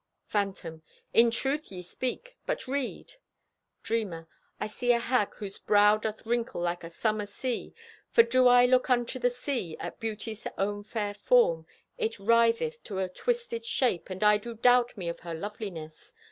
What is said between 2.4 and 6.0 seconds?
But read! Dreamer: I see a hag whose brow